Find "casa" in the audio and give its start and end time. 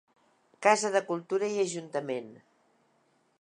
0.67-0.89